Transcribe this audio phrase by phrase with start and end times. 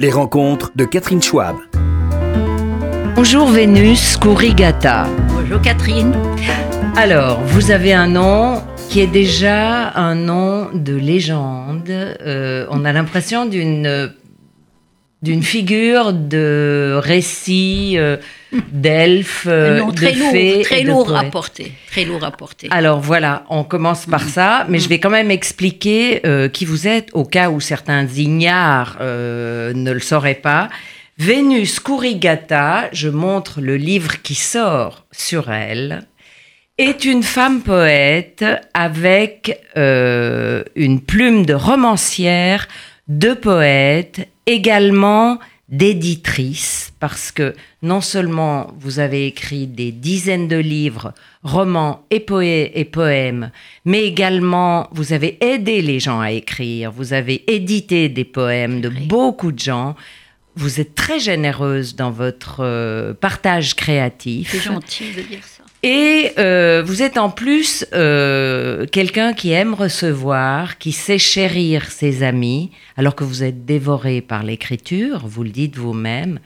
[0.00, 1.56] Les rencontres de Catherine Schwab.
[3.16, 5.08] Bonjour Vénus Kurigata.
[5.28, 6.14] Bonjour Catherine.
[6.96, 11.90] Alors, vous avez un nom qui est déjà un nom de légende.
[11.90, 14.12] Euh, on a l'impression d'une
[15.20, 18.18] d'une figure de récit euh,
[18.70, 20.30] d'elfes, euh, de très lourd,
[20.62, 21.72] très et de lourd à porter.
[21.90, 22.68] Très lourd à porter.
[22.70, 26.86] Alors voilà, on commence par ça, mais je vais quand même expliquer euh, qui vous
[26.86, 30.68] êtes au cas où certains ignares ne le sauraient pas.
[31.18, 36.06] Vénus Kurigata, je montre le livre qui sort sur elle,
[36.78, 42.68] est une femme poète avec une plume de romancière,
[43.08, 51.12] de poète, également d'éditrice, parce que non seulement vous avez écrit des dizaines de livres,
[51.42, 52.24] romans et,
[52.80, 53.50] et poèmes,
[53.84, 58.88] mais également vous avez aidé les gens à écrire, vous avez édité des poèmes de
[58.88, 59.94] beaucoup de gens.
[60.56, 64.50] Vous êtes très généreuse dans votre euh, partage créatif.
[64.50, 65.67] C'est gentil de dire ça.
[65.82, 72.24] Et euh, vous êtes en plus euh, quelqu'un qui aime recevoir, qui sait chérir ses
[72.24, 76.40] amis, alors que vous êtes dévoré par l'écriture, vous le dites vous-même.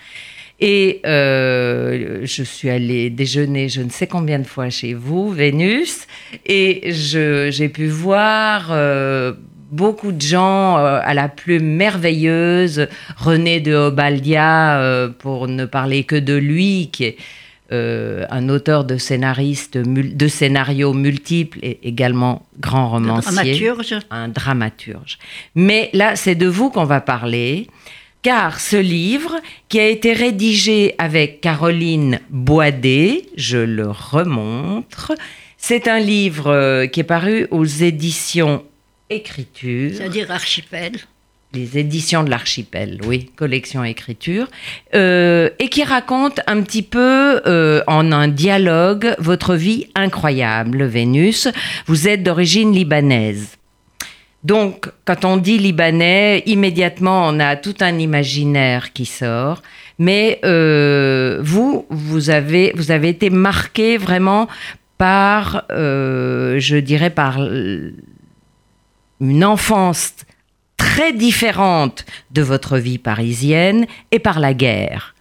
[0.60, 6.06] Et euh, je suis allée déjeuner je ne sais combien de fois chez vous, Vénus,
[6.46, 9.32] et j'ai pu voir euh,
[9.72, 16.04] beaucoup de gens euh, à la plume merveilleuse, René de Obaldia, euh, pour ne parler
[16.04, 17.16] que de lui, qui est
[17.72, 23.96] euh, un auteur de scénaristes, mul- de scénarios multiples et également grand romancier Dramaturge.
[24.10, 25.18] un dramaturge.
[25.54, 27.66] Mais là, c'est de vous qu'on va parler,
[28.22, 29.36] car ce livre,
[29.68, 35.12] qui a été rédigé avec Caroline Boidet, je le remontre,
[35.56, 38.62] c'est un livre euh, qui est paru aux éditions
[39.10, 40.92] Écriture, C'est-à-dire archipel.
[41.54, 44.48] Les éditions de l'archipel, oui, collection Écriture,
[44.94, 51.48] euh, et qui raconte un petit peu euh, en un dialogue votre vie incroyable, Vénus.
[51.86, 53.58] Vous êtes d'origine libanaise.
[54.44, 59.62] Donc, quand on dit libanais, immédiatement, on a tout un imaginaire qui sort.
[59.98, 62.72] Mais euh, vous, vous avez,
[63.08, 64.48] été marqué vraiment
[64.98, 67.38] par, je dirais, par
[69.20, 70.14] une enfance
[70.82, 75.14] très différente de votre vie parisienne et par la guerre.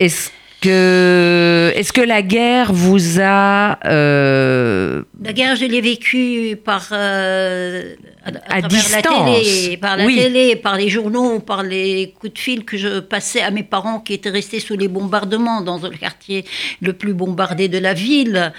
[0.00, 0.30] Est-ce
[0.62, 7.94] que, est-ce que la guerre vous a euh, La guerre, je l'ai vécue par euh,
[8.24, 8.92] à, à distance.
[8.92, 10.16] la télé, par la Oui.
[10.16, 14.00] télé, par les journaux, par les coups de fil que je passais à mes parents
[14.00, 16.44] qui étaient restés sous les bombardements dans le quartier
[16.80, 18.52] le plus bombardé de la ville.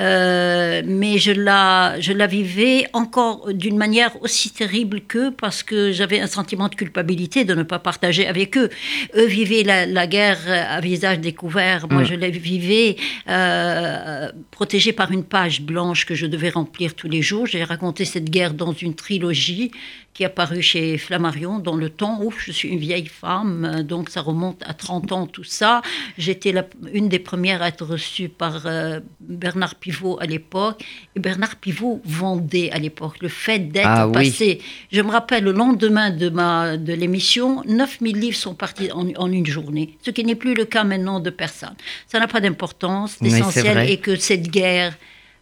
[0.00, 5.92] Euh, mais je la, je la vivais encore d'une manière aussi terrible qu'eux parce que
[5.92, 8.68] j'avais un sentiment de culpabilité de ne pas partager avec eux.
[9.16, 11.86] Eux vivaient la, la guerre à visage découvert.
[11.90, 12.96] Moi, je la vivais
[13.28, 17.46] euh, protégée par une page blanche que je devais remplir tous les jours.
[17.46, 19.70] J'ai raconté cette guerre dans une trilogie
[20.14, 23.82] qui est apparue chez Flammarion dans le temps où je suis une vieille femme, euh,
[23.82, 25.80] donc ça remonte à 30 ans tout ça.
[26.18, 26.52] J'étais
[26.92, 30.84] une des premières à être reçue par euh, Bernard Pivot à l'époque.
[31.16, 34.12] Et Bernard Pivot vendait à l'époque le fait d'être Ah oui.
[34.12, 34.60] passé.
[34.92, 39.32] Je me rappelle le lendemain de, ma, de l'émission, 9000 livres sont partis en, en
[39.32, 41.74] une journée, ce qui n'est plus le cas maintenant de personne.
[42.06, 43.16] Ça n'a pas d'importance.
[43.22, 43.92] L'essentiel vrai.
[43.92, 44.94] est que cette guerre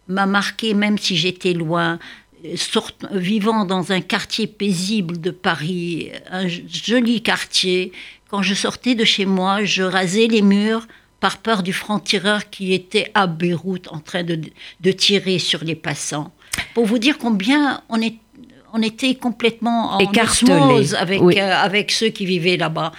[0.07, 1.99] m'a marqué même si j'étais loin.
[2.55, 7.91] Sort- vivant dans un quartier paisible de Paris, un joli quartier,
[8.29, 10.87] quand je sortais de chez moi, je rasais les murs
[11.19, 14.39] par peur du franc-tireur qui était à Beyrouth en train de,
[14.79, 16.31] de tirer sur les passants.
[16.73, 18.15] Pour vous dire combien on, est,
[18.73, 19.99] on était complètement en
[20.95, 21.35] avec, oui.
[21.39, 22.91] euh, avec ceux qui vivaient là-bas.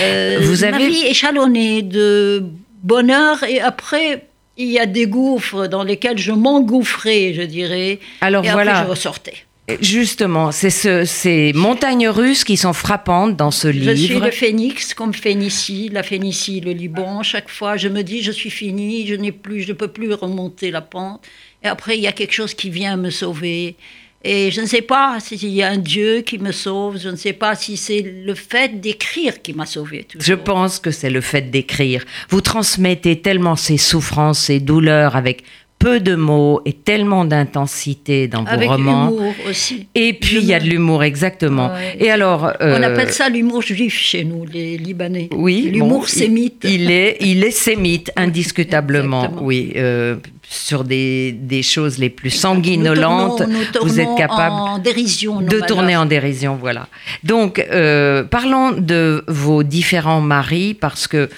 [0.00, 2.44] Euh, Vous Ma avez- vie échalonnée de
[2.82, 4.26] bonheur et après
[4.58, 8.00] il y a des gouffres dans lesquels je m'engouffrais, je dirais.
[8.20, 8.84] Alors et après voilà.
[8.84, 9.34] je ressortais.
[9.82, 14.24] Justement, c'est ce, ces montagnes russes qui sont frappantes dans ce Je suis livre.
[14.24, 17.22] le phénix, comme Phénicie, la Phénicie, le Liban.
[17.22, 20.12] Chaque fois, je me dis, je suis fini, je n'ai plus, je ne peux plus
[20.14, 21.22] remonter la pente.
[21.62, 23.76] Et après, il y a quelque chose qui vient me sauver.
[24.24, 27.16] Et je ne sais pas s'il y a un Dieu qui me sauve, je ne
[27.16, 30.08] sais pas si c'est le fait d'écrire qui m'a sauvé.
[30.18, 32.04] Je pense que c'est le fait d'écrire.
[32.28, 35.44] Vous transmettez tellement ces souffrances, ces douleurs avec
[35.78, 39.08] peu de mots et tellement d'intensité dans vos Avec romans.
[39.10, 39.86] humour aussi.
[39.94, 41.68] Et puis il y a de l'humour, exactement.
[41.68, 41.96] Ouais.
[42.00, 45.28] Et alors, On euh, appelle ça l'humour juif chez nous, les Libanais.
[45.32, 46.64] Oui, L'humour bon, sémite.
[46.64, 49.20] Il, est, il est sémite, indiscutablement.
[49.22, 49.46] Exactement.
[49.46, 50.16] Oui, euh,
[50.50, 55.40] sur des, des choses les plus Nous sanguinolentes, tournons- nous vous êtes capable en dérision.
[55.42, 56.88] de tourner en dérision, voilà.
[57.22, 61.28] Donc, euh, parlons de vos différents maris, parce que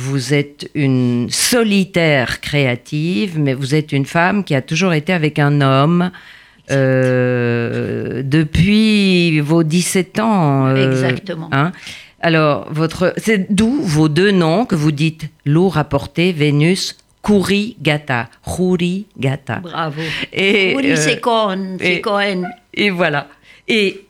[0.00, 5.38] vous êtes une solitaire créative, mais vous êtes une femme qui a toujours été avec
[5.40, 6.10] un homme.
[6.70, 10.66] euh, depuis vos 17 ans.
[10.66, 11.48] euh, Exactement.
[11.52, 11.72] hein.
[12.20, 18.28] Alors, votre, c'est d'où vos deux noms que vous dites lourd rapporté, Vénus, Kouri Gata.
[19.62, 20.00] Bravo.
[20.32, 21.76] Et, euh, c'est Cohen.
[21.80, 22.42] et- C'est Cohen.
[22.74, 23.28] et voilà.
[23.68, 24.04] Et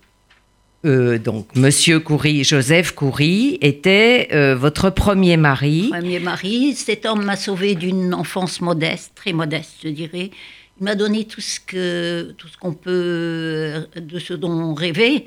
[0.84, 5.88] euh, donc, Monsieur Coury, Joseph Coury, était euh, votre premier mari.
[5.90, 6.74] Premier mari.
[6.74, 10.30] Cet homme m'a sauvé d'une enfance modeste, très modeste, je dirais.
[10.80, 15.26] Il m'a donné tout ce que tout ce qu'on peut de ce dont on rêvait,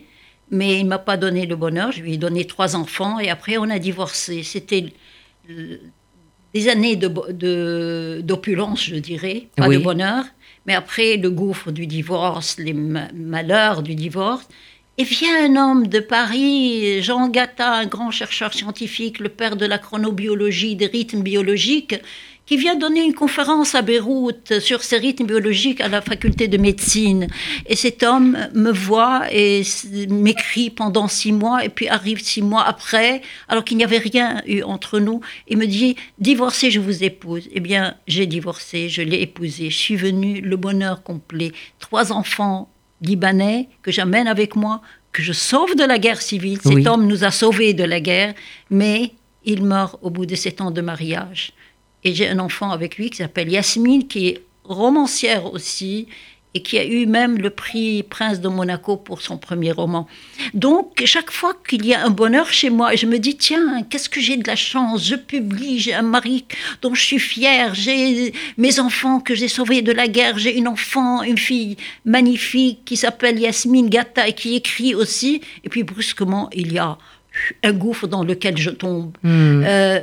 [0.50, 1.92] mais il m'a pas donné le bonheur.
[1.92, 4.44] Je lui ai donné trois enfants et après on a divorcé.
[4.44, 4.86] C'était
[5.50, 5.76] euh,
[6.54, 9.78] des années de d'opulence, je dirais, pas Oui.
[9.78, 10.24] de bonheur.
[10.66, 14.48] Mais après le gouffre du divorce, les ma- malheurs du divorce,
[15.02, 19.66] et vient un homme de Paris, Jean Gatta, un grand chercheur scientifique, le père de
[19.66, 21.96] la chronobiologie, des rythmes biologiques,
[22.46, 26.58] qui vient donner une conférence à Beyrouth sur ces rythmes biologiques à la faculté de
[26.58, 27.30] médecine.
[27.66, 29.64] Et cet homme me voit et
[30.08, 34.44] m'écrit pendant six mois, et puis arrive six mois après, alors qu'il n'y avait rien
[34.46, 37.50] eu entre nous, et me dit Divorcez, je vous épouse.
[37.52, 39.72] Eh bien, j'ai divorcé, je l'ai épousé.
[39.72, 41.54] Je suis venue, le bonheur complet.
[41.80, 42.71] Trois enfants
[43.02, 44.82] libanais que j'amène avec moi,
[45.12, 46.60] que je sauve de la guerre civile.
[46.62, 48.34] Cet homme nous a sauvés de la guerre,
[48.70, 49.12] mais
[49.44, 51.54] il meurt au bout de sept ans de mariage.
[52.04, 56.08] Et j'ai un enfant avec lui qui s'appelle Yasmine, qui est romancière aussi,
[56.54, 60.08] et qui a eu même le prix Prince de Monaco pour son premier roman.
[60.54, 64.10] Donc, chaque fois qu'il y a un bonheur chez moi, je me dis, tiens, qu'est-ce
[64.10, 66.46] que j'ai de la chance, je publie, j'ai un mari
[66.82, 70.68] dont je suis fière, j'ai mes enfants que j'ai sauvés de la guerre, j'ai une
[70.68, 76.50] enfant, une fille magnifique qui s'appelle Yasmine Gata et qui écrit aussi, et puis brusquement,
[76.54, 76.98] il y a
[77.64, 79.16] un gouffre dans lequel je tombe.
[79.24, 79.64] Hmm.
[79.66, 80.02] Euh,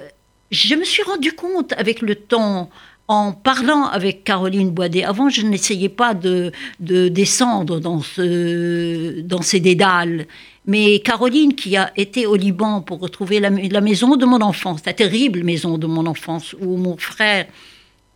[0.51, 2.71] je me suis rendu compte avec le temps,
[3.09, 9.41] en parlant avec Caroline Boidet, avant je n'essayais pas de, de descendre dans, ce, dans
[9.41, 10.27] ces dédales,
[10.67, 14.83] mais Caroline qui a été au Liban pour retrouver la, la maison de mon enfance,
[14.85, 17.47] la terrible maison de mon enfance, où mon frère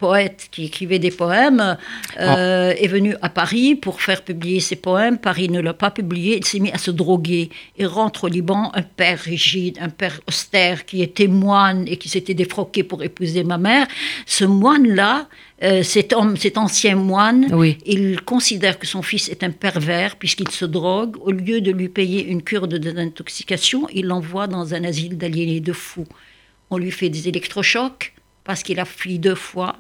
[0.03, 1.79] poète qui écrivait des poèmes,
[2.19, 5.17] euh, est venu à Paris pour faire publier ses poèmes.
[5.29, 7.51] Paris ne l'a pas publié, il s'est mis à se droguer.
[7.79, 12.09] Il rentre au Liban, un père rigide, un père austère qui était moine et qui
[12.09, 13.87] s'était défroqué pour épouser ma mère.
[14.27, 15.29] Ce moine-là,
[15.63, 17.79] euh, cet homme, cet ancien moine, Oui.
[17.87, 21.15] il considère que son fils est un pervers puisqu'il se drogue.
[21.21, 25.61] Au lieu de lui payer une cure de désintoxication, il l'envoie dans un asile d'aliénés
[25.61, 26.09] de fous.
[26.71, 28.13] On lui fait des électrochocs
[28.45, 29.77] parce qu'il a fui deux fois.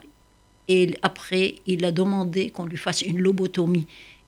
[0.69, 3.87] Et après, il a demandé qu'on lui fasse une lobotomie.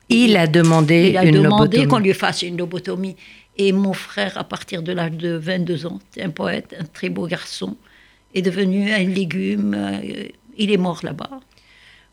[0.08, 3.16] Il a demandé Il a une demandé qu'on lui fasse une lobotomie.
[3.56, 7.26] Et mon frère, à partir de l'âge de 22 ans, un poète, un très beau
[7.26, 7.76] garçon,
[8.34, 9.74] est devenu un légume.
[9.76, 10.24] euh,
[10.58, 11.30] Il est mort là-bas.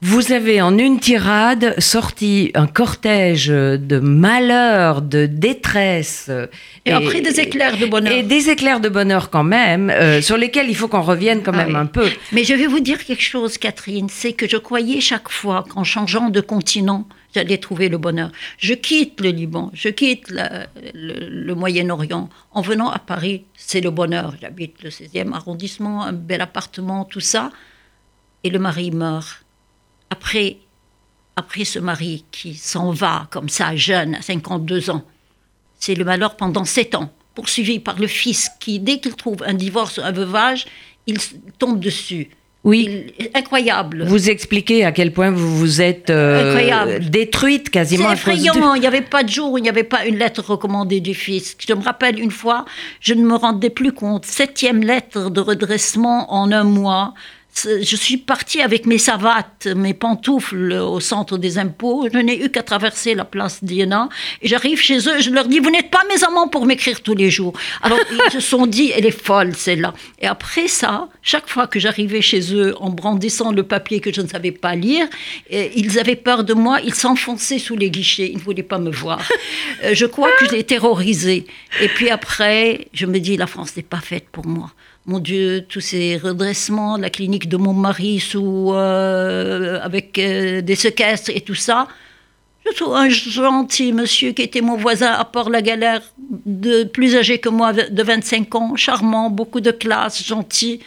[0.04, 6.32] Vous avez en une tirade sorti un cortège de malheur, de détresse.
[6.88, 8.12] Et, après, des éclairs de bonheur.
[8.12, 11.52] Et des éclairs de bonheur quand même, euh, sur lesquels il faut qu'on revienne quand
[11.54, 11.76] Ah même oui.
[11.76, 12.10] un peu.
[12.32, 15.84] Mais je vais vous dire quelque chose, Catherine, c'est que je croyais chaque fois qu'en
[15.84, 18.32] changeant de continent, j'allais trouver le bonheur.
[18.58, 20.66] Je quitte le Liban, je quitte la-
[20.96, 22.28] le, le Moyen-Orient.
[22.54, 24.34] En venant à Paris, c'est le bonheur.
[24.42, 27.52] J'habite le 16e arrondissement, un bel appartement, tout ça.
[28.44, 29.41] Et le mari meurt.
[30.12, 30.58] Après,
[31.36, 35.04] après ce mari qui s'en va comme ça, jeune, à 52 ans,
[35.80, 39.54] c'est le malheur pendant sept ans, poursuivi par le fils qui, dès qu'il trouve un
[39.54, 40.66] divorce, un veuvage,
[41.08, 41.18] il
[41.58, 42.30] tombe dessus.
[42.64, 43.06] Oui.
[43.18, 44.04] Il- incroyable.
[44.06, 47.10] Vous expliquez à quel point vous vous êtes euh, Incroyable.
[47.10, 48.76] détruite C'est quasiment du- effrayant.
[48.76, 51.16] Il n'y avait pas de jour où il n'y avait pas une lettre recommandée du
[51.16, 51.58] fils.
[51.68, 52.66] Je me rappelle une fois,
[53.00, 54.26] je ne me rendais plus compte.
[54.28, 57.16] Septième lettre de redressement en un mois.
[57.54, 62.08] Je suis partie avec mes savates, mes pantoufles au centre des impôts.
[62.12, 64.10] Je n'ai eu qu'à traverser la place d'Iéna.
[64.42, 67.14] Et j'arrive chez eux, je leur dis, vous n'êtes pas mes amants pour m'écrire tous
[67.14, 67.54] les jours.
[67.82, 69.94] Alors ils se sont dit, elle est folle celle-là.
[70.20, 74.22] Et après ça, chaque fois que j'arrivais chez eux en brandissant le papier que je
[74.22, 75.08] ne savais pas lire,
[75.50, 78.80] eh, ils avaient peur de moi, ils s'enfonçaient sous les guichets, ils ne voulaient pas
[78.80, 79.22] me voir.
[79.84, 81.46] Euh, je crois que je les terrorisés.
[81.82, 84.72] Et puis après, je me dis, la France n'est pas faite pour moi.
[85.06, 91.32] Mon Dieu, tous ces redressements, la clinique de mon mari euh, avec euh, des séquestres
[91.34, 91.88] et tout ça.
[92.66, 96.02] Je trouve un gentil monsieur qui était mon voisin à Port-la-Galère,
[96.46, 100.80] de, plus âgé que moi, de 25 ans, charmant, beaucoup de classe, gentil.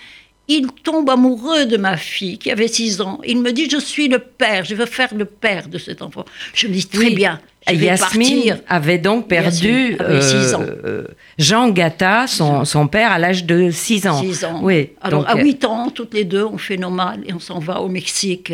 [0.47, 3.19] Il tombe amoureux de ma fille qui avait 6 ans.
[3.25, 6.25] Il me dit Je suis le père, je veux faire le père de cet enfant.
[6.53, 7.15] Je me dis Très Oui.
[7.15, 7.41] bien.
[7.67, 8.59] Je vais Yasmine partir.
[8.69, 10.61] avait donc perdu Yasmine avait six ans.
[10.85, 11.07] euh,
[11.39, 14.21] Jean Gatta, son, son père, à l'âge de 6 ans.
[14.21, 14.61] 6 ans.
[14.63, 14.91] Oui.
[15.01, 17.41] Alors, donc, à euh, 8 ans, toutes les deux, on fait nos mal et on
[17.41, 18.53] s'en va au Mexique.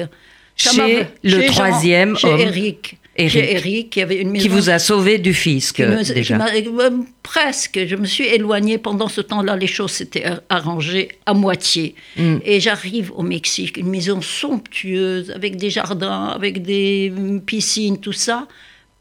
[0.55, 2.39] Ça Chez le chez Jean- troisième chez homme.
[2.41, 2.99] Eric.
[3.25, 3.51] Eric.
[3.51, 4.43] Eric, qui avait une maison.
[4.43, 6.37] qui vous a sauvé du fisc, me- déjà.
[6.39, 6.91] m'a- euh,
[7.23, 7.79] presque.
[7.87, 9.57] Je me suis éloignée pendant ce temps-là.
[9.57, 11.95] Les choses s'étaient ar- arrangées à moitié.
[12.17, 12.37] Mm.
[12.45, 18.13] Et j'arrive au Mexique, une maison somptueuse, avec des jardins, avec des mm, piscines, tout
[18.13, 18.47] ça.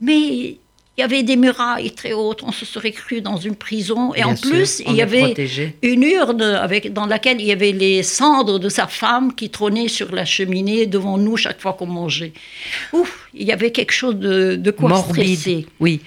[0.02, 0.58] Mais
[1.00, 2.44] il y avait des murailles très hautes.
[2.44, 4.14] On se serait cru dans une prison.
[4.14, 5.74] Et Bien en plus, il y avait protégé.
[5.82, 9.88] une urne avec, dans laquelle il y avait les cendres de sa femme qui trônaient
[9.88, 12.34] sur la cheminée devant nous chaque fois qu'on mangeait.
[12.92, 15.38] Ouf, il y avait quelque chose de, de quoi Morbide.
[15.38, 15.66] stresser.
[15.80, 16.02] Oui.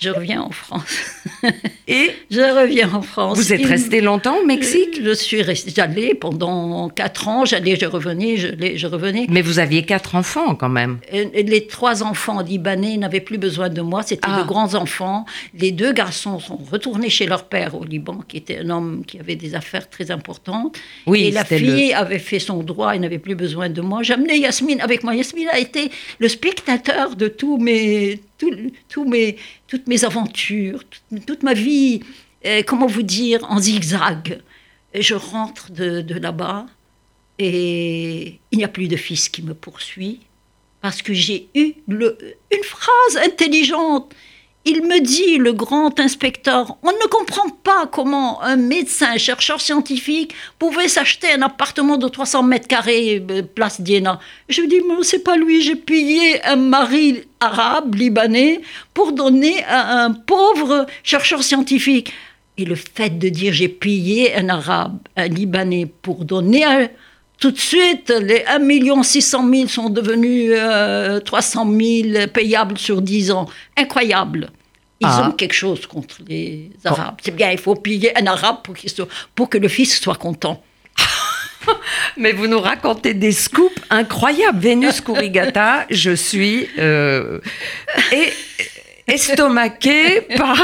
[0.00, 0.98] Je reviens en France.
[1.88, 3.36] Et Je reviens en France.
[3.36, 5.00] vous êtes resté longtemps au Mexique?
[5.02, 9.26] Je suis restée, j'allais pendant quatre ans, j'allais, je revenais, je, je revenais.
[9.28, 10.98] Mais vous aviez quatre enfants quand même.
[11.12, 14.40] Et Les trois enfants libanais n'avaient plus besoin de moi, c'était Ah.
[14.42, 15.24] de grands enfants.
[15.54, 19.18] Les deux garçons sont retournés chez leur père au Liban, qui était un homme qui
[19.18, 20.76] avait des affaires très importantes.
[21.06, 24.02] Oui, et la fille avait fait son droit, elle n'avait plus besoin de moi.
[24.02, 25.14] J'amenais Yasmine avec moi.
[25.14, 25.90] Yasmine a été
[26.20, 28.20] le spectateur de tous mes,
[29.06, 30.84] mes, toutes mes aventures,
[31.26, 32.00] toute, ma vie,
[32.46, 34.40] euh, comment vous dire, en zigzag.
[34.92, 36.66] Et je rentre de, là-bas
[37.38, 40.20] et il n'y a plus de fils qui me poursuit
[40.80, 44.14] parce que j'ai eu une phrase intelligente.
[44.66, 50.34] Il me dit, le grand inspecteur, on ne comprend pas comment un médecin, chercheur scientifique,
[50.58, 54.20] pouvait s'acheter un appartement de 300 mètres carrés, euh, place d'Iéna.
[54.50, 58.60] Je lui dis, mais c'est pas lui, j'ai payé un mari arabe, libanais,
[58.92, 62.12] pour donner à un pauvre chercheur scientifique.
[62.58, 66.88] Et le fait de dire, j'ai payé un arabe, un libanais, pour donner à,
[67.40, 73.30] tout de suite, les 1 600 000 sont devenus euh, 300 000 payables sur 10
[73.32, 73.46] ans.
[73.76, 74.50] Incroyable.
[75.00, 75.26] Ils Ah.
[75.28, 77.16] ont quelque chose contre les Arabes.
[77.22, 80.16] C'est bien, il faut payer un Arabe pour, qu'il soit- pour que le fils soit
[80.16, 80.62] content.
[82.18, 84.58] Mais vous nous racontez des scoops incroyables.
[84.60, 87.38] Vénus Kurigata, je suis euh,
[88.12, 88.28] et
[89.14, 90.56] estomaquée par.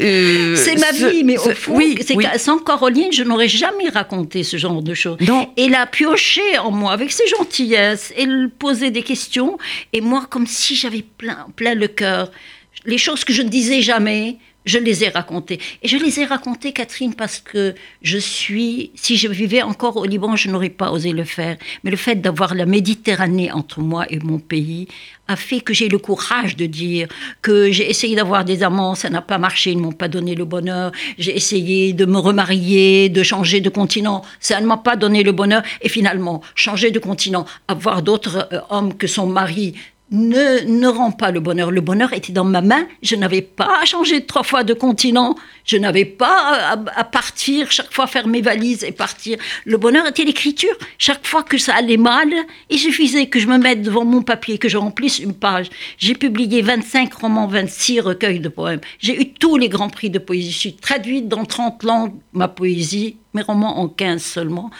[0.00, 1.98] euh, C'est ma ce- vie, mais au fond, oui,
[2.36, 5.18] sans Caroline, je n'aurais jamais raconté ce genre de choses.
[5.20, 5.50] Non.
[5.56, 8.12] Elle a pioché en moi avec ses gentillesses.
[8.16, 9.58] Elle posait des questions
[9.92, 12.30] et moi, comme si j'avais plein, plein le cœur.
[12.86, 15.60] Les choses que je ne disais jamais, je les ai racontées.
[15.82, 18.90] Et je les ai racontées, Catherine, parce que je suis.
[18.94, 21.56] Si je vivais encore au Liban, je n'aurais pas osé le faire.
[21.82, 24.88] Mais le fait d'avoir la Méditerranée entre moi et mon pays
[25.28, 27.08] a fait que j'ai le courage de dire
[27.40, 30.34] que j'ai essayé d'avoir des amants, ça n'a pas marché, ils ne m'ont pas donné
[30.34, 30.92] le bonheur.
[31.18, 35.32] J'ai essayé de me remarier, de changer de continent, ça ne m'a pas donné le
[35.32, 35.62] bonheur.
[35.80, 39.74] Et finalement, changer de continent, avoir d'autres euh, hommes que son mari,
[40.14, 41.70] ne, ne rend pas le bonheur.
[41.70, 42.86] Le bonheur était dans ma main.
[43.02, 45.34] Je n'avais pas à changer trois fois de continent.
[45.64, 46.36] Je n'avais pas
[46.72, 49.38] à, à partir, chaque fois faire mes valises et partir.
[49.64, 50.74] Le bonheur était l'écriture.
[50.98, 52.28] Chaque fois que ça allait mal,
[52.70, 55.66] il suffisait que je me mette devant mon papier, que je remplisse une page.
[55.98, 58.80] J'ai publié 25 romans, 26 recueils de poèmes.
[59.00, 60.52] J'ai eu tous les grands prix de poésie.
[60.52, 64.70] Je suis traduite dans 30 langues, ma poésie, mes romans en 15 seulement.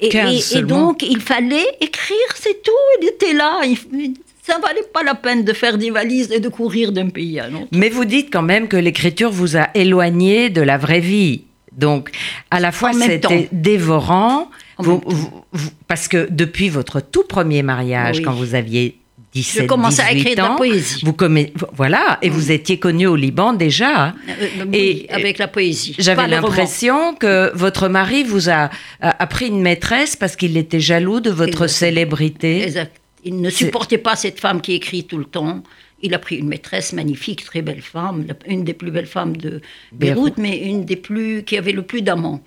[0.00, 2.72] Et, 15 et- donc, il fallait écrire, c'est tout.
[3.02, 3.60] Il était là.
[3.64, 4.14] Il-
[4.50, 7.44] ça valait pas la peine de faire des valises et de courir d'un pays à
[7.46, 7.68] un autre.
[7.72, 11.42] Mais vous dites quand même que l'écriture vous a éloigné de la vraie vie.
[11.72, 12.10] Donc,
[12.50, 18.18] à la fois, c'était dévorant, vous- vous- vous- parce que depuis votre tout premier mariage,
[18.18, 18.22] Oui.
[18.24, 18.96] quand vous aviez
[19.32, 21.02] 17, Je commençais à 18 écrire de la ans, poésie.
[21.04, 24.08] Vous commet- voilà, et vous étiez connu au Liban déjà.
[24.28, 25.94] Euh, oui, Et- avec la poésie.
[26.00, 30.80] J'avais l'impression que votre mari vous a, a, a pris une maîtresse parce qu'il était
[30.80, 32.64] jaloux de votre célébrité.
[32.64, 32.96] Exact.
[33.24, 35.62] Il ne supportait pas cette femme qui écrit tout le temps.
[36.02, 39.60] Il a pris une maîtresse magnifique, très belle femme, une des plus belles femmes de
[39.92, 42.42] Beyrouth, mais une des plus qui avait le plus d'amants.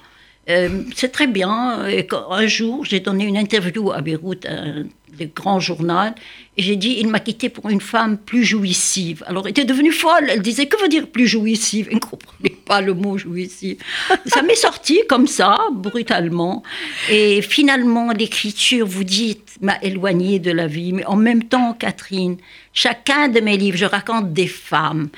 [0.50, 1.88] Euh, c'est très bien.
[1.88, 4.84] Et un jour, j'ai donné une interview à Beyrouth, un
[5.18, 6.10] des grands journaux,
[6.58, 9.24] et j'ai dit il m'a quitté pour une femme plus jouissive.
[9.28, 10.28] Alors, elle était devenue folle.
[10.28, 11.88] Elle disait que veut dire plus jouissive?
[11.90, 13.78] Elle ne comprenait pas le mot jouissive.
[14.26, 16.64] Ça m'est sorti comme ça, brutalement.
[17.10, 20.94] Et finalement, l'écriture, vous dites, m'a éloignée de la vie.
[20.94, 22.38] Mais en même temps, Catherine,
[22.74, 25.10] chacun de mes livres, je raconte des femmes.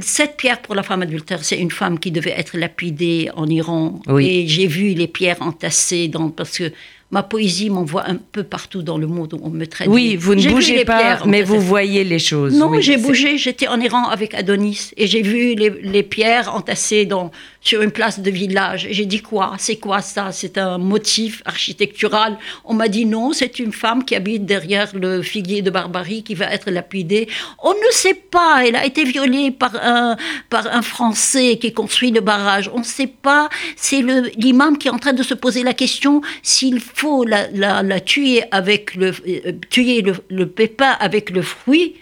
[0.00, 4.00] Cette pierre pour la femme adultère, c'est une femme qui devait être lapidée en Iran.
[4.08, 4.26] Oui.
[4.26, 6.72] Et j'ai vu les pierres entassées dans, parce que
[7.10, 9.88] ma poésie m'envoie un peu partout dans le monde où on me traite.
[9.88, 12.54] Oui, vous ne bougez pas, pierres mais vous voyez les choses.
[12.58, 13.38] Non, oui, j'ai bougé.
[13.38, 17.90] J'étais en Iran avec Adonis et j'ai vu les, les pierres entassées dans, sur une
[17.90, 18.88] place de village.
[18.90, 19.54] J'ai dit quoi?
[19.58, 20.32] C'est quoi ça?
[20.32, 22.38] C'est un motif architectural?
[22.64, 26.34] On m'a dit non, c'est une femme qui habite derrière le figuier de Barbarie qui
[26.34, 27.28] va être lapidée.
[27.62, 28.64] On ne sait pas.
[28.64, 30.16] Elle a été violée par un,
[30.50, 32.70] par un Français qui construit le barrage.
[32.72, 33.48] On ne sait pas.
[33.76, 34.02] C'est
[34.36, 38.94] l'imam qui est en train de se poser la question s'il faut la, tuer avec
[38.94, 41.96] le, euh, tuer le pépin avec le fruit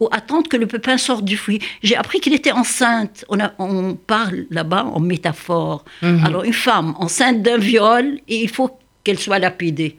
[0.00, 1.60] ou attendre que le pépin sorte du fruit.
[1.82, 3.24] J'ai appris qu'il était enceinte.
[3.28, 5.84] On, a- on parle là-bas en métaphore.
[6.24, 8.70] Alors une femme enceinte d'un viol et il faut
[9.04, 9.96] qu'elle soit lapidée.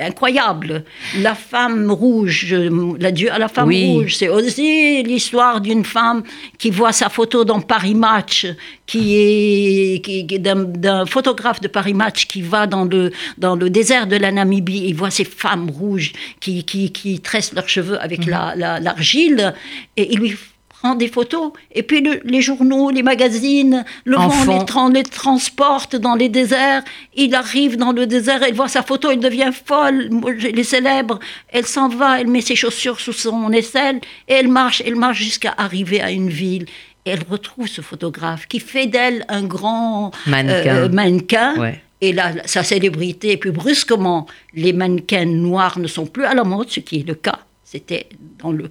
[0.00, 0.84] Incroyable.
[1.20, 2.54] La femme rouge,
[2.98, 3.84] l'adieu à la femme Oui.
[3.92, 6.22] rouge, c'est aussi l'histoire d'une femme
[6.58, 8.46] qui voit sa photo dans Paris Match,
[8.86, 14.06] qui est, qui- d'un, photographe de Paris Match qui va dans le, dans le désert
[14.06, 14.84] de la Namibie.
[14.86, 19.54] Il voit ces femmes rouges qui, qui, qui tressent leurs cheveux avec la, la- l'argile
[19.96, 20.34] et il lui
[20.82, 21.52] prend des photos.
[21.72, 24.58] Et puis le- les journaux, les magazines, le En vent fond.
[24.58, 26.82] les, tran- les transporte dans les déserts.
[27.14, 30.10] Il arrive dans le désert, elle voit sa photo, elle devient folle.
[30.38, 31.18] Je les célèbre.
[31.48, 35.18] Elle s'en va, elle met ses chaussures sous son aisselle et elle marche, elle marche
[35.18, 36.66] jusqu'à arriver à une ville.
[37.06, 40.76] Et elle retrouve ce photographe qui fait d'elle un grand Mannequin.
[40.76, 41.54] euh, mannequin.
[41.58, 41.80] Ouais.
[42.00, 46.42] Et là, sa célébrité, et puis brusquement, les mannequins noirs ne sont plus à la
[46.42, 47.38] mode, ce qui est le cas.
[47.64, 48.08] C'était
[48.40, 48.68] dans le.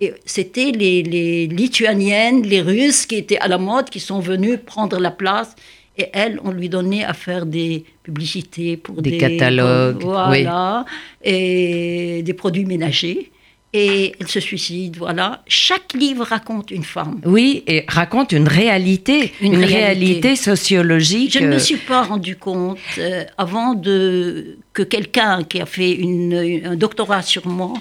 [0.00, 4.58] Et c'était les, les Lituaniennes, les Russes qui étaient à la mode, qui sont venues
[4.58, 5.54] prendre la place.
[5.98, 10.84] Et elles, on lui donnait à faire des publicités pour Des des, catalogues, voilà,
[11.24, 13.30] et des produits ménagers.
[13.72, 15.42] Et elle se suicide, voilà.
[15.48, 17.20] Chaque livre raconte une femme.
[17.26, 19.76] Oui, et raconte une réalité, une, Une réalité.
[20.12, 20.36] réalité.
[20.36, 21.32] sociologique.
[21.32, 25.92] Je ne me suis pas rendu compte euh, avant de, que quelqu'un qui a fait
[25.92, 27.74] une- un doctorat sur moi,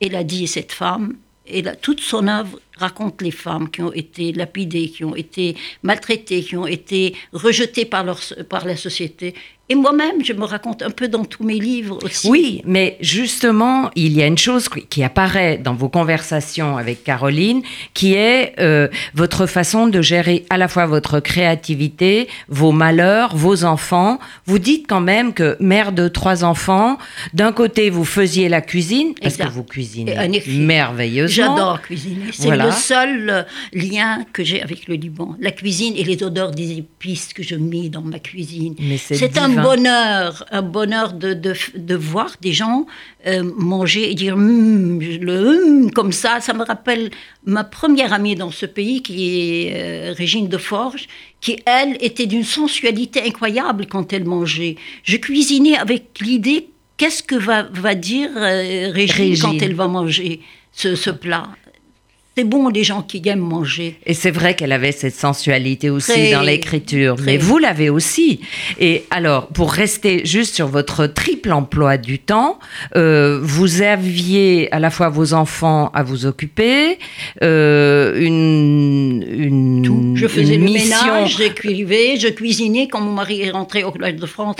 [0.00, 3.92] elle a dit cette femme, et là, toute son œuvre raconte les femmes qui ont
[3.92, 9.34] été lapidées, qui ont été maltraitées, qui ont été rejetées par la société.
[9.68, 12.28] Et moi-même, je me raconte un peu dans tous mes livres aussi.
[12.30, 17.62] Oui, mais justement, il y a une chose qui- apparaît dans vos conversations avec Caroline,
[17.94, 23.64] qui est euh, votre façon de gérer à la fois votre créativité, vos malheurs, vos
[23.64, 24.18] enfants.
[24.46, 26.98] Vous dites quand même que mère de trois enfants,
[27.34, 29.48] d'un côté vous faisiez la cuisine, parce Exact.
[29.48, 31.56] que vous cuisinez un merveilleusement.
[31.56, 32.26] J'adore cuisiner.
[32.32, 32.66] C'est Voilà.
[32.66, 35.34] le seul euh, lien que j'ai avec le Liban.
[35.40, 38.74] La cuisine et les odeurs des épices que je mets dans ma cuisine.
[38.80, 42.86] Mais c'est C'est un bonheur, un bonheur de, de, de voir des gens
[43.26, 46.40] euh, manger et dire je- le hum comme ça.
[46.40, 47.10] Ça me rappelle
[47.44, 51.06] ma première amie dans ce pays qui est euh, Régine de Forge,
[51.40, 54.76] qui elle était d'une sensualité incroyable quand elle mangeait.
[55.02, 59.42] Je cuisinais avec l'idée qu'est-ce que va, va dire euh, Régine, Régine.
[59.42, 60.40] quand elle va manger
[60.72, 61.48] ce, ce plat?
[62.38, 63.96] C'est bon les gens qui aiment manger.
[64.04, 68.40] Et c'est vrai qu'elle avait cette sensualité aussi Très, dans l'écriture, mais vous l'avez aussi.
[68.78, 72.58] Et alors, pour rester juste sur votre triple emploi du temps,
[72.94, 76.98] euh, vous aviez à la fois vos enfants à vous occuper,
[77.42, 80.12] euh, une, une, Tout.
[80.14, 81.06] Je faisais une le mission.
[81.06, 84.56] ménage, j'écrivais, je cuisinais quand mon mari est rentré au Collège de France.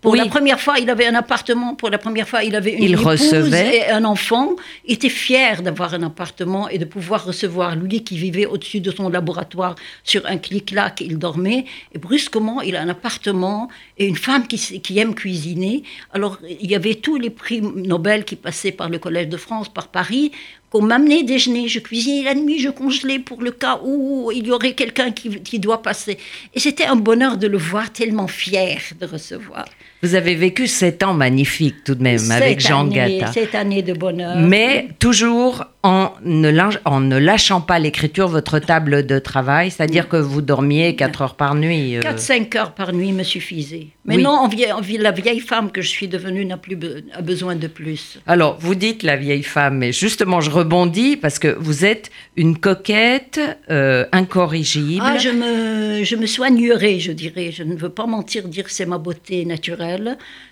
[0.00, 0.18] Pour Oui.
[0.18, 1.74] la première fois, il avait un appartement.
[1.74, 3.76] Pour la première fois, il avait une Il épouse recevait.
[3.76, 4.56] et un enfant.
[4.86, 8.90] Il était fier d'avoir un appartement et de pouvoir recevoir lui qui vivait au-dessus de
[8.90, 11.02] son laboratoire sur un clic-clac.
[11.02, 15.82] Il dormait et brusquement, il a un appartement et une femme qui, aime cuisiner.
[16.14, 19.68] Alors, il y avait tous les prix Nobel qui passaient par le Collège de France,
[19.68, 20.32] par Paris
[20.70, 21.68] qu'on m'amenait déjeuner.
[21.68, 25.42] Je cuisinais la nuit, je congelais pour le cas où il y aurait quelqu'un qui,
[25.42, 26.16] qui doit passer.
[26.54, 29.66] Et c'était un bonheur de le voir tellement fier de recevoir.
[30.02, 33.32] Vous avez vécu sept ans magnifiques tout de même Cette avec Jean année- Gatta.
[33.32, 34.36] Cette année de bonheur.
[34.38, 40.08] Mais toujours en ne, lâch- en ne lâchant pas l'écriture, votre table de travail, c'est-à-dire
[40.08, 41.96] que vous dormiez 4 heures par nuit.
[41.96, 42.00] euh.
[42.02, 43.88] 4-5 heures par nuit me suffisaient.
[44.04, 44.96] Mais Oui.
[44.98, 48.18] la vieille femme que je suis devenue n'a plus be- a besoin de plus.
[48.26, 52.58] Alors, vous dites la vieille femme, mais justement, je rebondis parce que vous êtes une
[52.58, 55.02] coquette euh, incorrigible.
[55.04, 57.50] Ah, je me, je me soignerai, je dirais.
[57.52, 59.89] Je ne veux pas mentir, dire que c'est ma beauté naturelle.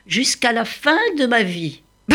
[0.06, 1.82] Jusqu'à la fin de ma vie.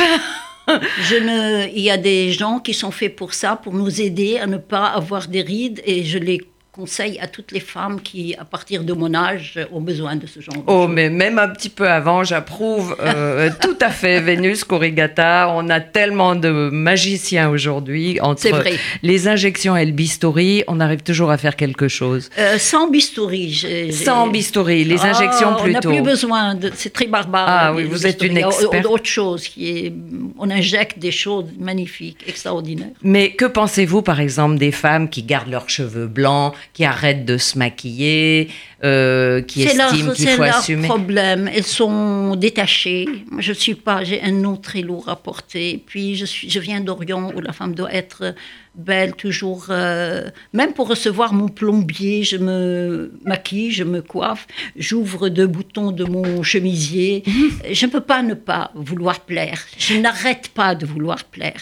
[0.68, 4.38] je ne, il y a des gens qui sont faits pour ça, pour nous aider
[4.38, 6.42] à ne pas avoir des rides, et je les
[6.74, 10.40] conseille à toutes les femmes qui, à partir de mon âge, ont besoin de ce
[10.40, 10.90] genre de Oh, choses.
[10.96, 15.52] mais même un petit peu avant, j'approuve euh, tout à fait Vénus Corrigata.
[15.56, 18.14] On a tellement de magiciens aujourd'hui.
[18.16, 18.74] C'est Entre vrai.
[19.04, 22.32] les injections et le bistouri, on arrive toujours à faire quelque chose.
[22.40, 23.52] Euh, sans bistouri.
[23.52, 25.90] j'ai- Sans bistouri, les Ah, injections On n'a plutôt.
[25.92, 26.72] plus besoin de.
[26.76, 27.46] C'est très barbare.
[27.48, 28.86] Ah oui, vous êtes une experte.
[28.88, 29.94] Autre chose qui est.
[30.40, 32.88] On injecte des choses magnifiques, extraordinaires.
[33.04, 37.38] Mais que pensez-vous, par exemple, des femmes qui gardent leurs cheveux blancs, qui arrêtent de
[37.38, 38.50] se maquiller,
[38.84, 41.50] euh, qui C'est leur, estiment qu'il c'est faut leur assumer problème.
[41.54, 43.06] Elles sont détachées.
[43.30, 44.04] Moi, je suis pas.
[44.04, 45.84] J'ai un nom très lourd à porter.
[45.86, 46.50] Puis je suis.
[46.50, 48.34] Je viens d'Orient où la femme doit être
[48.76, 49.68] belle toujours.
[49.70, 55.92] euh, même pour recevoir mon plombier, je me maquille, je me coiffe, j'ouvre deux boutons
[55.92, 57.24] de mon chemisier.
[57.72, 59.64] Je ne peux pas ne pas vouloir plaire.
[59.78, 61.62] Je n'arrête pas de vouloir plaire.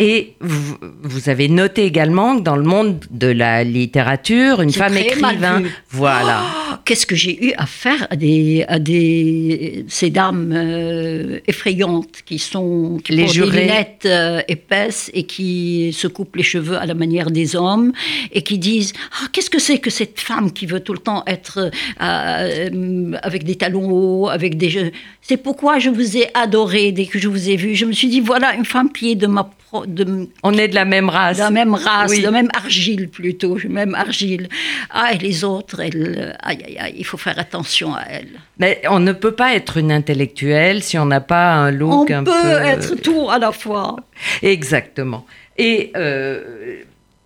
[0.00, 4.96] Et vous, vous avez noté également que dans le monde de la littérature, une femme
[4.96, 6.42] écrivain, voilà.
[6.44, 12.22] Oh, Qu'est-ce que j'ai eu à faire à des, à des ces dames euh, effrayantes
[12.24, 13.50] qui sont qui Les jurés.
[13.50, 17.92] des lunettes euh, épaisses et qui se coupent les cheveux à la manière des hommes
[18.32, 21.24] et qui disent ah qu'est-ce que c'est que cette femme qui veut tout le temps
[21.26, 27.06] être euh, avec des talons hauts avec des c'est pourquoi je vous ai adoré dès
[27.06, 29.26] que je vous ai vu je me suis dit voilà une femme qui est de
[29.26, 29.50] ma
[29.86, 31.36] de, On est de la même race.
[31.38, 32.18] de la même race, Oui.
[32.20, 34.48] de la même argile plutôt, même argile.
[34.90, 38.40] Ah, et les autres, elles, euh, aïe, aïe, aïe, il faut faire attention à elles.
[38.58, 42.08] Mais on ne peut pas être une intellectuelle si on n'a pas un On look
[42.08, 42.32] peut un peu...
[42.64, 43.96] être tout à la fois.
[44.42, 45.26] Exactement.
[45.56, 46.80] Et euh,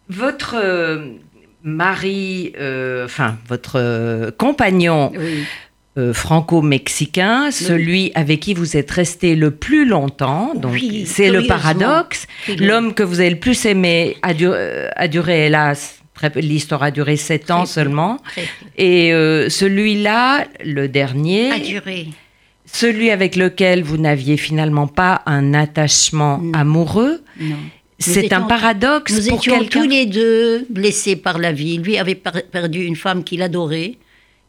[0.08, 1.06] votre euh,
[1.62, 5.44] mari, euh, enfin votre euh, compagnon Oui.
[5.98, 11.46] Euh, franco-mexicain, celui avec qui vous êtes resté le plus longtemps, donc Oui, c'est le
[11.46, 12.26] paradoxe.
[12.58, 15.98] L'homme que vous avez le plus aimé a, du- euh, a duré, hélas,
[16.36, 18.18] l'histoire a duré sept ans seulement.
[18.32, 18.44] Très.
[18.78, 22.06] Et euh, celui-là, le dernier, À durer.
[22.64, 26.52] celui avec lequel vous n'aviez finalement pas un attachement Non.
[26.54, 27.56] amoureux, Non.
[27.98, 31.76] c'est un paradoxe Nous pour étions tous les deux blessés par la vie.
[31.78, 33.96] Lui avait per- perdu une femme qu'il adorait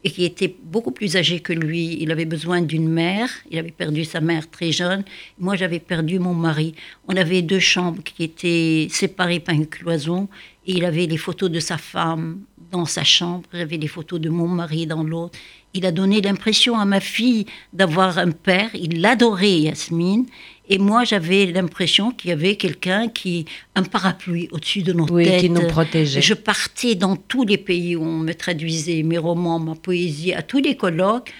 [0.04, 1.96] et qui était beaucoup plus âgée que lui.
[2.00, 3.30] Il avait besoin d'une mère.
[3.50, 5.02] Il avait perdu sa mère très jeune.
[5.38, 6.74] Moi, j'avais perdu mon mari.
[7.08, 10.28] On avait deux chambres qui étaient séparées par une cloison.
[10.66, 12.40] Et il avait les photos de sa femme
[12.74, 13.44] dans sa chambre.
[13.52, 15.38] J'avais les photos de mon mari dans l'autre.
[15.74, 18.70] Il a donné l'impression à ma fille d'avoir un père.
[18.74, 20.26] Il l'adorait, Yasmine.
[20.68, 23.44] Et moi, j'avais l'impression qu'il y avait quelqu'un qui,
[23.76, 25.40] un parapluie au-dessus de nos Oui, têtes.
[25.40, 26.20] qui nous protégeait.
[26.20, 30.42] Je partais dans tous les pays où on me traduisait mes romans, ma poésie, à
[30.42, 31.32] tous les colloques.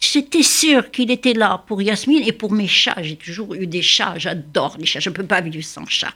[0.00, 3.02] J'étais sûre qu'il était là pour Yasmine et pour mes chats.
[3.02, 6.14] J'ai toujours eu des chats, j'adore les chats, je ne peux pas vivre sans chats.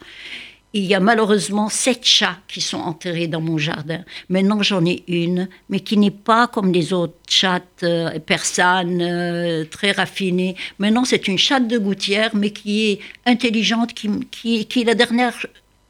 [0.76, 4.00] Il y a malheureusement sept chats qui sont enterrés dans mon jardin.
[4.28, 9.64] Maintenant, j'en ai une, mais qui n'est pas comme les autres chattes euh, persanes, euh,
[9.70, 10.56] très raffinées.
[10.80, 14.94] Maintenant, c'est une chatte de gouttière, mais qui est intelligente, qui, qui, qui est la
[14.94, 15.34] dernière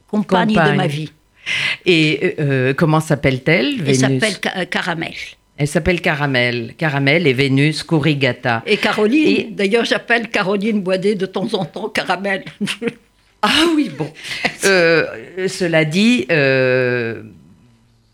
[0.07, 0.71] compagne, Compagne.
[0.73, 1.11] de ma vie.
[1.85, 5.13] Et euh, comment s'appelle-t-elle, Elle s'appelle Ca- Caramel.
[5.57, 6.73] Elle s'appelle Caramel.
[6.77, 8.61] Caramel et Vénus corrigata.
[8.67, 12.43] Et Caroline, Et- d'ailleurs, j'appelle Caroline Boidet de temps en temps Caramel.
[13.47, 14.11] Ah oui, bon.
[14.65, 17.21] Euh, cela dit, euh,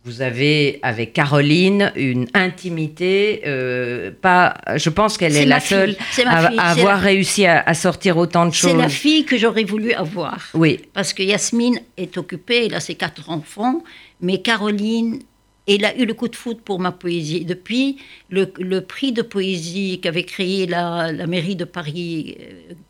[0.04, 3.42] vous avez avec Caroline une intimité.
[3.46, 6.96] euh, pas, je pense qu'elle est, C'est la fille, seule c'est à, fille, c'est avoir
[6.98, 8.78] la- réussi à, à sortir autant de C'est choses.
[8.78, 10.50] la fille que j'aurais voulu avoir.
[10.56, 13.82] Oui, Parce que Yasmine est occupée, elle a ses quatre enfants,
[14.20, 15.20] mais Caroline,
[15.68, 17.46] elle a eu le coup de foudre pour ma poésie.
[17.46, 17.98] Depuis
[18.30, 22.36] le, le prix de poésie qu'avait créé la, la mairie de Paris,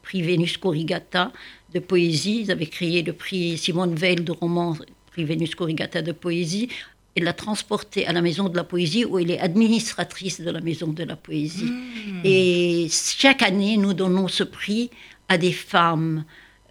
[0.01, 1.31] prix Vénus Corrigata
[1.73, 4.75] de poésie, ils avaient créé le prix Simone Veil de roman,
[5.11, 6.67] prix Vénus Corrigata de poésie.
[7.15, 10.61] Elle l'a transportée à la maison de la poésie où elle est administratrice de la
[10.61, 11.69] maison de la poésie.
[12.23, 14.89] Et chaque année, nous donnons ce prix
[15.27, 16.23] à des femmes.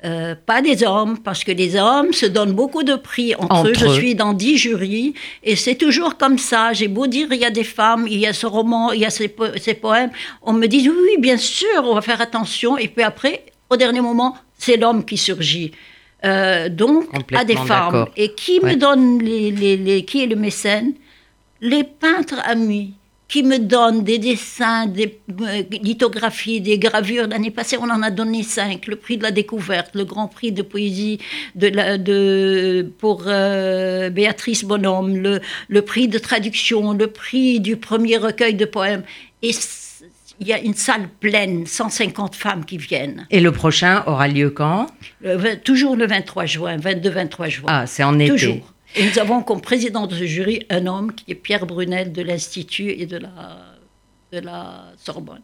[0.03, 3.69] euh, pas des hommes, parce que les hommes se donnent beaucoup de prix entre, Entre
[3.69, 3.75] eux.
[3.75, 5.13] Je suis dans dix jurys
[5.45, 6.73] et c'est toujours comme ça.
[6.73, 9.05] J'ai beau dire, il y a des femmes, il y a ce roman, il y
[9.05, 10.11] a ces, po- ces poèmes.
[10.41, 12.79] On me dit, oui, oui, bien sûr, on va faire attention.
[12.79, 15.73] Et puis après, au dernier moment, c'est l'homme qui surgit.
[16.25, 18.07] Euh, donc, à des femmes.
[18.17, 18.73] Et qui Ouais.
[18.75, 20.93] me donne les, les- les- qui est le mécène?
[21.63, 22.93] Les peintres amis
[23.27, 25.09] qui me donnent des dessins, des
[25.41, 27.27] euh, lithographies, des gravures.
[27.29, 28.87] L'année passée, on en a donné cinq.
[28.87, 31.19] Le prix de la découverte, le grand prix de poésie
[31.55, 37.77] de la- de, pour euh, Béatrice Bonhomme, le, le prix de traduction, le prix du
[37.77, 39.05] premier recueil de poèmes.
[39.43, 39.53] Et
[40.41, 43.27] il y a une salle pleine, 150 femmes qui viennent.
[43.31, 44.87] Et le prochain aura lieu quand?
[45.21, 47.67] Le toujours le 23 juin, 22-23 juin.
[47.69, 48.31] Ah, c'est en été.
[48.31, 48.73] Toujours.
[48.97, 52.23] Et nous avons comme président de ce jury un homme qui est Pierre Brunel de
[52.23, 53.31] l'Institut et de la,
[54.33, 55.43] de la Sorbonne.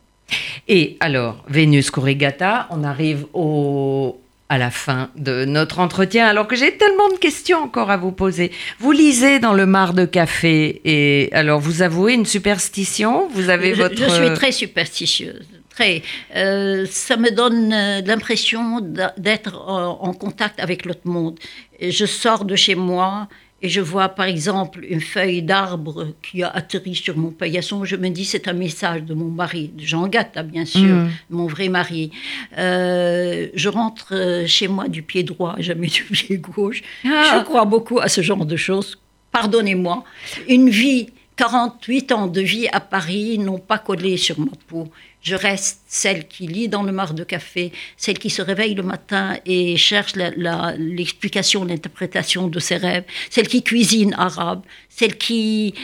[0.67, 6.57] Et alors, Vénus Corrigata, on arrive au, à la fin de notre entretien, alors que
[6.57, 8.53] j'ai tellement de questions encore à vous poser.
[8.79, 13.29] Vous lisez dans le mar de café, et alors vous avouez une superstition?
[13.33, 13.97] Vous avez je, votre...
[13.97, 15.47] je suis très superstitieuse.
[15.71, 16.03] Très.
[16.35, 18.81] Euh, ça me donne euh, l'impression
[19.19, 21.39] d'être en, contact avec l'autre monde.
[21.81, 23.29] Je sors de chez moi
[23.63, 27.97] et je vois par exemple une feuille d'arbre qui a atterri sur mon paillasson, je
[27.97, 31.11] me dis c'est un message de mon mari, de Jean Gatta bien sûr, Mm.
[31.31, 32.11] mon vrai mari.
[32.59, 36.83] Euh, je rentre euh, chez moi du pied droit, jamais du pied gauche.
[37.05, 37.39] Ah.
[37.39, 38.99] Je crois beaucoup à ce genre de choses.
[39.33, 40.05] Pardonnez-moi.
[40.49, 44.89] Une vie, 48 ans de vie à Paris n'ont pas collé sur ma peau.
[45.27, 48.85] Je reste celle qui lit dans le mar de café, celle qui se réveille le
[48.85, 55.75] matin et cherche l'explication, l'interprétation de ses rêves, celle qui cuisine arabe, celle qui,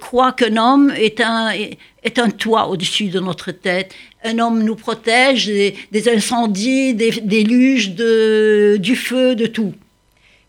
[0.00, 3.96] croit qu'un homme est un, toit au-dessus de notre tête.
[4.22, 9.74] Un homme nous protège des, des incendies, des déluges, de, du feu, de tout.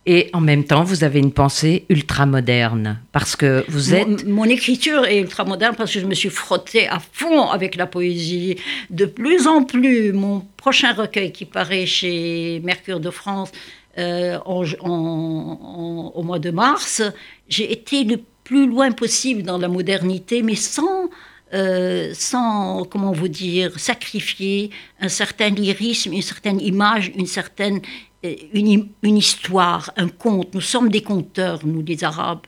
[0.08, 4.26] Et en même temps, vous avez une pensée ultra-moderne, parce que vous êtes...
[4.26, 7.86] Mon, mon écriture est ultra-moderne parce que je me suis frottée à fond avec la
[7.86, 8.56] poésie.
[8.90, 13.52] De plus en plus, mon prochain recueil qui paraît chez Mercure de France
[14.00, 17.04] euh, en- en- en- au mois de mars,
[17.48, 21.10] j'ai été le plus loin possible dans la modernité, mais sans...
[21.54, 27.82] euh, sans, comment vous dire, sacrifier un certain lyrisme, une certaine image, une certaine
[28.24, 30.54] une, im- une histoire, un conte.
[30.54, 32.46] Nous sommes des conteurs, nous les Arabes.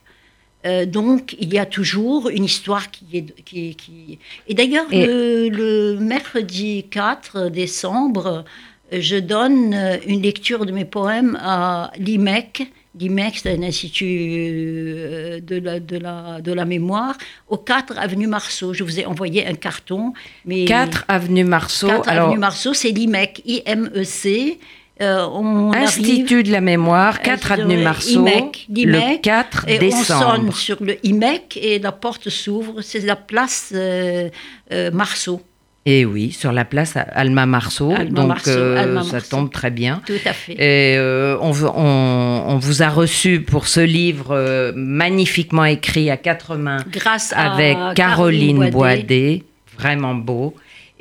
[0.66, 3.44] Euh, donc, il y a toujours une histoire qui est.
[3.44, 4.20] Qui, qui...
[4.48, 8.46] Et d'ailleurs, Et- le, le mercredi 4 décembre,
[8.94, 12.72] euh, je donne euh, une lecture de mes poèmes à l'IMEC.
[12.98, 17.18] L'IMEC, c'est un institut euh, de la, de, la, de la mémoire,
[17.50, 18.72] au 4 avenue Marceau.
[18.74, 20.14] Je vous ai envoyé un carton.
[20.46, 21.88] Mais 4 avenue Marceau.
[21.88, 24.60] 4 alors, avenue Marceau, c'est l'IMEC, I-M-E-C.
[25.02, 29.66] Euh, on arrive- Institut de la mémoire, 4 euh, avenue Marceau, IMEC, le l'IMEC, 4
[29.68, 30.56] et on sonne décembre.
[30.56, 32.82] sur le IMEC et la porte s'ouvre.
[32.82, 34.30] C'est la place euh,
[34.72, 35.42] euh, Marceau,
[35.88, 40.02] Et oui, sur la place Alma Marceau, Alma donc Marceau, ça tombe très bien.
[40.06, 40.54] tout à fait.
[40.60, 40.98] Et
[41.42, 46.78] on, veut- on- on vous a reçu pour ce livre magnifiquement écrit à quatre mains
[46.92, 49.44] Grâce à avec Caroline, Boidet.
[49.78, 50.54] vraiment beau.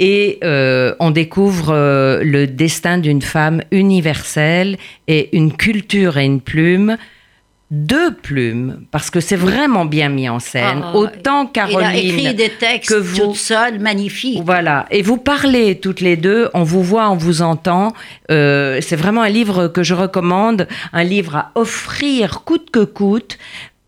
[0.05, 6.41] Et euh, on découvre euh, le destin d'une femme universelle et une culture et une
[6.41, 6.97] plume,
[7.71, 10.83] deux plumes, parce que c'est vraiment bien mis en scène.
[10.83, 14.43] Ah, Autant Il a écrit Caroline des textes que vous- toute seule, magnifiques.
[14.45, 17.93] voilà, et vous parlez toutes les deux, on vous voit, on vous entend.
[18.31, 23.39] Euh, c'est vraiment un livre que je recommande, un livre à offrir coûte que coûte,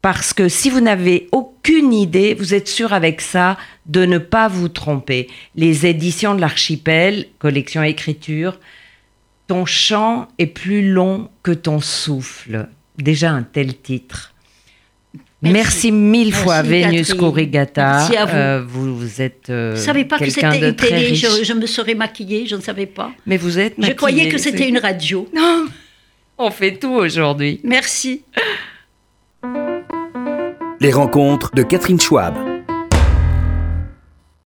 [0.04, 4.48] parce que si vous n'avez aucune idée, vous êtes sûr avec ça de ne pas
[4.48, 5.28] vous tromper.
[5.56, 8.60] Les éditions de l'Archipel, collection écriture,
[9.46, 12.68] ton chant est plus long que ton souffle.
[12.98, 14.34] Déjà un tel titre.
[15.40, 15.92] Merci, Merci.
[15.92, 17.14] mille Merci, fois, Vénus.
[17.14, 17.92] Corrigata.
[17.92, 18.36] Merci à vous.
[18.36, 21.14] Euh, vous, vous êtes euh, Je ne savais pas que c'était une télé.
[21.14, 23.10] Je, je me serais maquillée, je ne savais pas.
[23.24, 25.26] Mais vous êtes Je croyais maquillée, que c'était une radio.
[25.34, 25.64] Non,
[26.36, 27.62] on fait tout aujourd'hui.
[27.64, 28.20] Merci.
[30.84, 32.53] Les rencontres de Catherine Schwab.